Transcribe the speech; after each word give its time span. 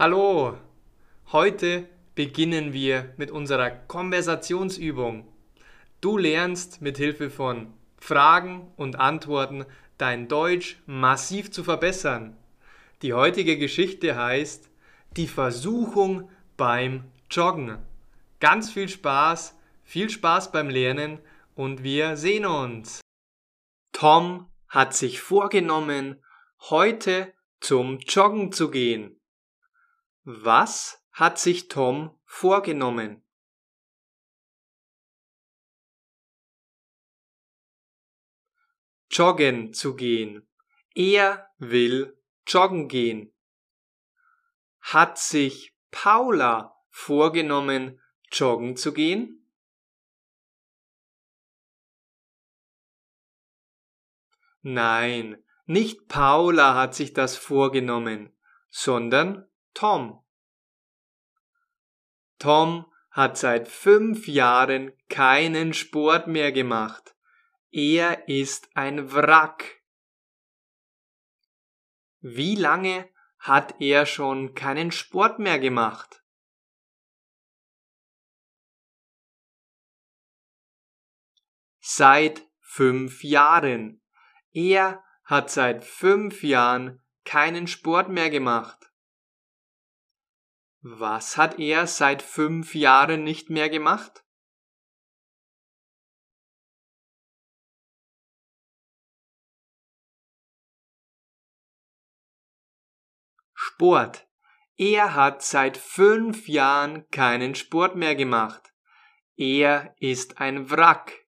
Hallo! 0.00 0.56
Heute 1.32 1.88
beginnen 2.14 2.72
wir 2.72 3.12
mit 3.16 3.32
unserer 3.32 3.70
Konversationsübung. 3.70 5.26
Du 6.00 6.16
lernst 6.16 6.80
mit 6.80 6.98
Hilfe 6.98 7.30
von 7.30 7.74
Fragen 7.96 8.70
und 8.76 8.94
Antworten 8.94 9.64
dein 9.96 10.28
Deutsch 10.28 10.80
massiv 10.86 11.50
zu 11.50 11.64
verbessern. 11.64 12.36
Die 13.02 13.12
heutige 13.12 13.58
Geschichte 13.58 14.14
heißt 14.14 14.70
Die 15.16 15.26
Versuchung 15.26 16.30
beim 16.56 17.02
Joggen. 17.28 17.78
Ganz 18.38 18.70
viel 18.70 18.88
Spaß, 18.88 19.58
viel 19.82 20.10
Spaß 20.10 20.52
beim 20.52 20.70
Lernen 20.70 21.18
und 21.56 21.82
wir 21.82 22.16
sehen 22.16 22.46
uns. 22.46 23.00
Tom 23.90 24.46
hat 24.68 24.94
sich 24.94 25.20
vorgenommen, 25.20 26.22
heute 26.70 27.34
zum 27.58 27.98
Joggen 27.98 28.52
zu 28.52 28.70
gehen. 28.70 29.17
Was 30.30 31.02
hat 31.12 31.38
sich 31.38 31.68
Tom 31.68 32.20
vorgenommen? 32.26 33.24
Joggen 39.10 39.72
zu 39.72 39.96
gehen. 39.96 40.46
Er 40.94 41.50
will 41.56 42.22
joggen 42.46 42.88
gehen. 42.88 43.34
Hat 44.80 45.18
sich 45.18 45.74
Paula 45.90 46.78
vorgenommen, 46.90 47.98
joggen 48.30 48.76
zu 48.76 48.92
gehen? 48.92 49.50
Nein, 54.60 55.42
nicht 55.64 56.06
Paula 56.06 56.74
hat 56.74 56.94
sich 56.94 57.14
das 57.14 57.38
vorgenommen, 57.38 58.36
sondern 58.68 59.48
Tom. 59.78 60.24
Tom 62.38 62.86
hat 63.10 63.36
seit 63.36 63.68
fünf 63.68 64.28
Jahren 64.28 64.92
keinen 65.08 65.74
Sport 65.74 66.28
mehr 66.28 66.52
gemacht. 66.52 67.16
Er 67.70 68.28
ist 68.28 68.70
ein 68.76 69.12
Wrack. 69.12 69.82
Wie 72.20 72.54
lange 72.54 73.08
hat 73.38 73.80
er 73.80 74.06
schon 74.06 74.54
keinen 74.54 74.92
Sport 74.92 75.38
mehr 75.38 75.58
gemacht? 75.58 76.22
Seit 81.80 82.46
fünf 82.60 83.24
Jahren. 83.24 84.02
Er 84.52 85.02
hat 85.24 85.50
seit 85.50 85.84
fünf 85.84 86.42
Jahren 86.42 87.02
keinen 87.24 87.66
Sport 87.66 88.08
mehr 88.08 88.30
gemacht. 88.30 88.87
Was 90.80 91.36
hat 91.36 91.58
er 91.58 91.88
seit 91.88 92.22
fünf 92.22 92.74
Jahren 92.74 93.24
nicht 93.24 93.50
mehr 93.50 93.68
gemacht? 93.68 94.24
Sport. 103.54 104.28
Er 104.76 105.14
hat 105.14 105.42
seit 105.42 105.76
fünf 105.76 106.46
Jahren 106.46 107.08
keinen 107.10 107.56
Sport 107.56 107.96
mehr 107.96 108.14
gemacht. 108.14 108.72
Er 109.36 109.96
ist 109.98 110.40
ein 110.40 110.70
Wrack. 110.70 111.26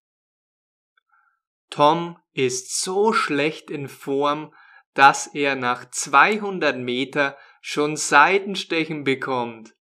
Tom 1.70 2.20
ist 2.32 2.80
so 2.80 3.12
schlecht 3.12 3.70
in 3.70 3.88
Form, 3.88 4.54
dass 4.94 5.26
er 5.28 5.56
nach 5.56 5.90
200 5.90 6.76
Meter 6.76 7.36
schon 7.60 7.96
Seitenstechen 7.96 9.04
bekommt. 9.04 9.76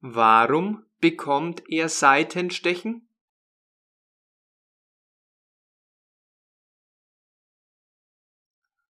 Warum 0.00 0.84
bekommt 0.98 1.62
er 1.68 1.88
Seitenstechen? 1.88 3.08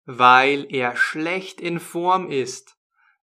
Weil 0.06 0.74
er 0.74 0.96
schlecht 0.96 1.62
in 1.62 1.80
Form 1.80 2.32
ist. 2.32 2.78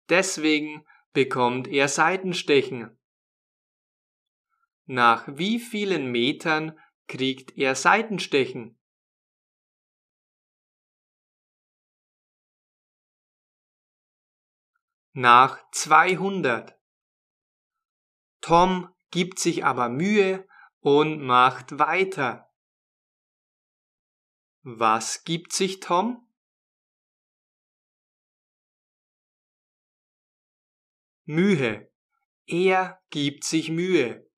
Deswegen 0.10 0.86
bekommt 1.14 1.68
er 1.68 1.88
Seitenstechen. 1.88 2.98
Nach 4.86 5.26
wie 5.28 5.60
vielen 5.60 6.12
Metern 6.12 6.78
kriegt 7.08 7.58
er 7.58 7.76
Seitenstechen? 7.76 8.81
Nach 15.14 15.60
200. 15.72 16.78
Tom 18.40 18.94
gibt 19.10 19.40
sich 19.40 19.66
aber 19.66 19.90
Mühe 19.90 20.48
und 20.80 21.22
macht 21.22 21.78
weiter. 21.80 22.50
Was 24.64 25.24
gibt 25.24 25.54
sich 25.54 25.80
Tom? 25.80 26.28
Mühe. 31.26 31.92
Er 32.46 33.02
gibt 33.10 33.44
sich 33.44 33.70
Mühe. 33.70 34.30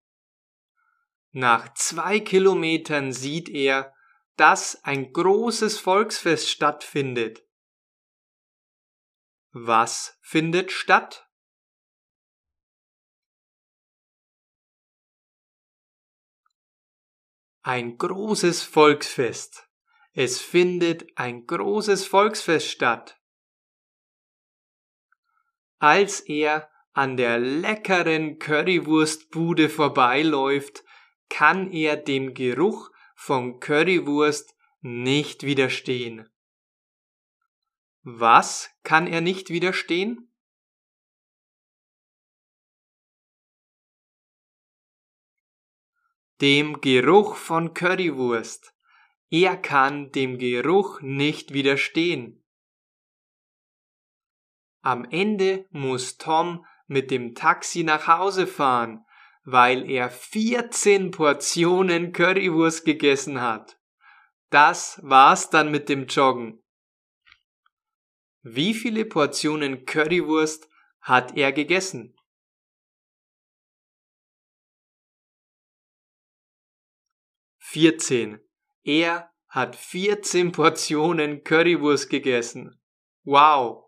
Nach 1.31 1.73
zwei 1.73 2.19
Kilometern 2.19 3.11
sieht 3.11 3.49
er, 3.49 3.93
dass 4.37 4.83
ein 4.83 5.13
großes 5.13 5.79
Volksfest 5.79 6.49
stattfindet. 6.49 7.43
Was 9.55 10.17
findet 10.19 10.71
statt? 10.71 11.29
Ein 17.61 17.99
großes 17.99 18.63
Volksfest. 18.63 19.69
Es 20.13 20.41
findet 20.41 21.15
ein 21.19 21.45
großes 21.45 22.07
Volksfest 22.07 22.67
statt. 22.67 23.21
Als 25.77 26.21
er 26.21 26.71
an 26.93 27.15
der 27.15 27.37
leckeren 27.37 28.39
Currywurstbude 28.39 29.69
vorbeiläuft, 29.69 30.83
kann 31.29 31.71
er 31.71 31.95
dem 31.95 32.33
Geruch 32.33 32.89
von 33.15 33.59
Currywurst 33.59 34.55
nicht 34.81 35.43
widerstehen. 35.43 36.32
Was 38.03 38.69
kann 38.83 39.07
er 39.07 39.21
nicht 39.21 39.49
widerstehen? 39.49 40.29
Dem 46.41 46.81
Geruch 46.81 47.37
von 47.37 47.73
Currywurst. 47.73 48.75
Er 49.29 49.55
kann 49.55 50.11
dem 50.11 50.37
Geruch 50.37 50.99
nicht 50.99 51.53
widerstehen. 51.53 52.43
Am 54.81 55.05
Ende 55.05 55.65
muss 55.71 56.17
Tom 56.17 56.65
mit 56.87 57.09
dem 57.09 57.35
Taxi 57.35 57.83
nach 57.83 58.07
Hause 58.07 58.47
fahren, 58.47 59.05
weil 59.45 59.89
er 59.89 60.09
14 60.09 61.11
Portionen 61.11 62.11
Currywurst 62.11 62.83
gegessen 62.83 63.39
hat. 63.39 63.79
Das 64.49 64.99
war's 65.03 65.49
dann 65.49 65.71
mit 65.71 65.87
dem 65.87 66.07
Joggen. 66.07 66.62
Wie 68.45 68.73
viele 68.73 69.05
Portionen 69.05 69.85
Currywurst 69.85 70.69
hat 70.99 71.37
er 71.37 71.53
gegessen? 71.53 72.13
Vierzehn. 77.57 78.41
Er 78.83 79.31
hat 79.47 79.77
14 79.77 80.51
Portionen 80.51 81.45
Currywurst 81.45 82.09
gegessen. 82.09 82.77
Wow. 83.23 83.85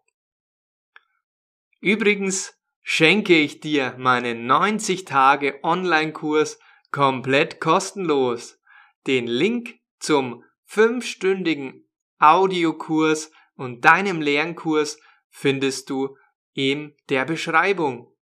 Übrigens 1.81 2.57
schenke 2.81 3.38
ich 3.38 3.59
dir 3.59 3.95
meinen 3.97 4.45
90 4.45 5.03
Tage 5.03 5.59
Online-Kurs 5.63 6.59
komplett 6.91 7.59
kostenlos. 7.59 8.57
Den 9.06 9.27
Link 9.27 9.81
zum 10.00 10.45
fünfstündigen 10.63 11.89
Audiokurs 12.19 13.31
und 13.56 13.86
deinem 13.86 14.22
Lernkurs 14.22 15.00
findest 15.30 15.90
du 15.90 16.18
in 16.54 16.96
der 17.10 17.25
Beschreibung. 17.25 18.13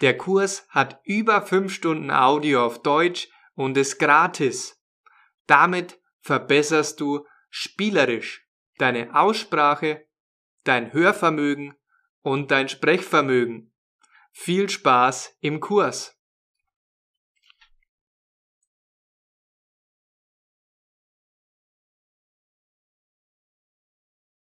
Der 0.00 0.16
Kurs 0.16 0.66
hat 0.68 1.00
über 1.04 1.42
fünf 1.42 1.72
Stunden 1.72 2.10
Audio 2.10 2.66
auf 2.66 2.82
Deutsch 2.82 3.28
und 3.54 3.76
ist 3.76 3.98
gratis. 3.98 4.82
Damit 5.46 6.00
verbesserst 6.20 7.00
du 7.00 7.26
spielerisch 7.50 8.46
deine 8.78 9.14
Aussprache, 9.14 10.06
dein 10.64 10.92
Hörvermögen 10.92 11.74
und 12.22 12.50
dein 12.50 12.68
Sprechvermögen. 12.68 13.72
Viel 14.32 14.68
Spaß 14.68 15.36
im 15.40 15.60
Kurs! 15.60 16.18